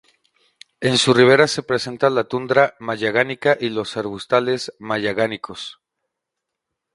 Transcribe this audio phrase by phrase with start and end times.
[0.79, 5.79] En su ribera se presenta la tundra magallánica y los arbustales magallánicos.